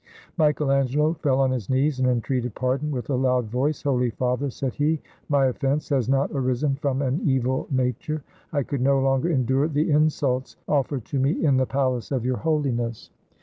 Michael 0.35 0.71
Angelo 0.71 1.13
fell 1.13 1.39
on 1.39 1.51
his 1.51 1.69
knees, 1.69 1.99
and 1.99 2.09
entreated 2.09 2.55
pardon 2.55 2.89
with 2.89 3.11
a 3.11 3.15
loud 3.15 3.45
voice. 3.51 3.83
"Holy 3.83 4.09
Father," 4.09 4.49
said 4.49 4.73
he, 4.73 4.99
"my 5.29 5.45
offense 5.45 5.89
has 5.89 6.09
not 6.09 6.31
arisen 6.33 6.73
from 6.73 7.03
an 7.03 7.21
evil 7.23 7.67
nature; 7.69 8.23
I 8.51 8.63
could 8.63 8.81
no 8.81 8.99
longer 8.99 9.29
endure 9.29 9.67
the 9.67 9.91
insults 9.91 10.57
offered 10.67 11.05
to 11.05 11.19
me 11.19 11.33
in 11.45 11.57
the 11.57 11.67
palace 11.67 12.09
of 12.11 12.25
Your 12.25 12.37
Hohness 12.37 13.11